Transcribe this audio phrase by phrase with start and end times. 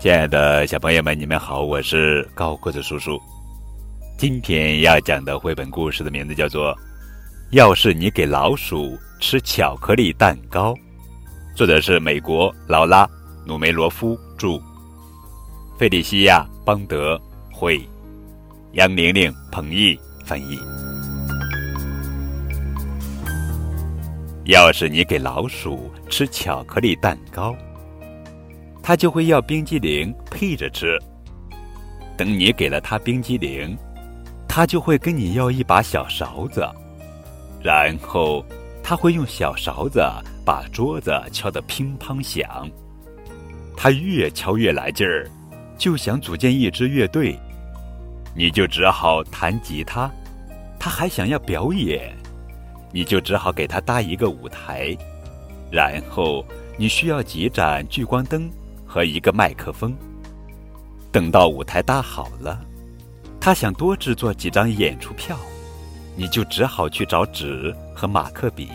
[0.00, 3.20] 亲爱的小朋友们，你们好，我是高个子叔叔。
[4.16, 6.74] 今天要讲的绘本故事的名字叫做
[7.50, 10.72] 《要是你给老鼠吃巧克力蛋糕》，
[11.54, 13.04] 作者是美国劳拉·
[13.44, 14.58] 努梅罗夫著，
[15.78, 17.20] 费利西亚·邦德
[17.52, 17.78] 绘，
[18.72, 20.58] 杨玲玲、彭毅翻译。
[24.46, 27.54] 要是你给老鼠吃巧克力蛋糕，
[28.82, 30.98] 他就会要冰激凌配着吃。
[32.16, 33.76] 等你给了他冰激凌，
[34.48, 36.68] 他就会跟你要一把小勺子，
[37.62, 38.44] 然后
[38.82, 40.02] 他会用小勺子
[40.44, 42.68] 把桌子敲得乒乓响。
[43.76, 45.26] 他越敲越来劲儿，
[45.78, 47.38] 就想组建一支乐队，
[48.34, 50.10] 你就只好弹吉他。
[50.78, 52.14] 他还想要表演，
[52.92, 54.94] 你就只好给他搭一个舞台，
[55.70, 56.44] 然后
[56.76, 58.50] 你需要几盏聚光灯。
[58.90, 59.96] 和一个麦克风。
[61.12, 62.60] 等到舞台搭好了，
[63.40, 65.38] 他想多制作几张演出票，
[66.16, 68.68] 你就只好去找纸和马克笔。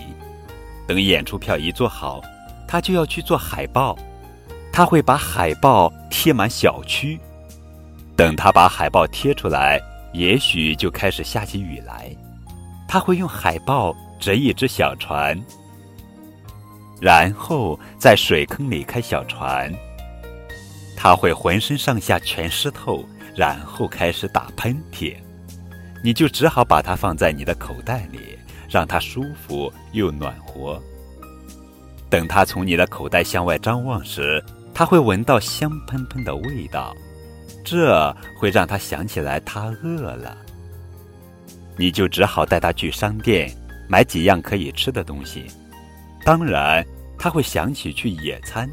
[0.87, 2.21] 等演出票一做好，
[2.65, 3.97] 他就要去做海报。
[4.71, 7.19] 他会把海报贴满小区。
[8.15, 9.81] 等他把海报贴出来，
[10.13, 12.09] 也许就开始下起雨来。
[12.87, 15.37] 他会用海报折一只小船，
[17.01, 19.73] 然后在水坑里开小船。
[20.95, 25.15] 他会浑身上下全湿透，然后开始打喷嚏，
[26.03, 28.37] 你就只好把它放在你的口袋里，
[28.69, 30.81] 让它舒服又暖和。
[32.09, 36.95] 等它从你的口袋向外张望时，它会闻到香喷喷的味道，
[37.63, 40.37] 这会让它想起来它饿了。
[41.77, 43.53] 你就只好带它去商店
[43.89, 45.45] 买几样可以吃的东西，
[46.23, 46.85] 当然，
[47.17, 48.69] 它会想起去野餐。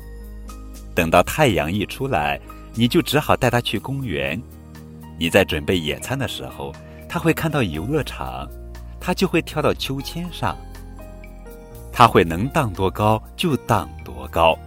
[0.95, 2.41] 等到太阳一出来，
[2.75, 4.41] 你就只好带它去公园。
[5.19, 6.73] 你在准备野餐的时候，
[7.09, 8.49] 它会看到游乐场，
[9.01, 10.57] 它就会跳到秋千上。
[11.93, 14.59] 它会能荡多高就荡多高。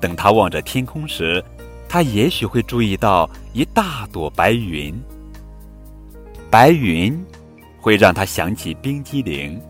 [0.00, 1.42] 等它望着天空时，
[1.88, 4.94] 它也许会注意到一大朵白云。
[6.50, 7.18] 白云
[7.80, 9.60] 会让它想起冰激凌，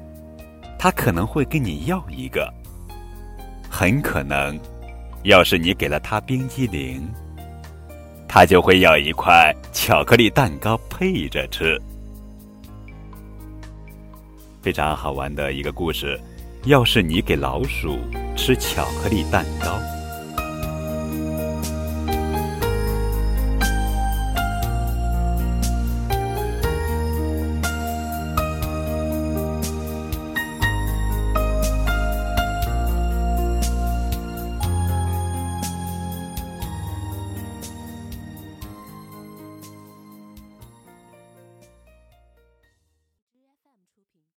[0.79, 2.53] 它可能会跟你要一个，
[3.71, 4.59] 很可能。
[5.25, 7.03] 要是你给了他冰激凌，
[8.29, 11.81] 他就会要一块巧克力蛋糕配着吃。
[14.61, 16.21] 非常好玩的一个故事。
[16.65, 17.99] 要是你给老鼠
[18.37, 19.81] 吃巧克力蛋糕。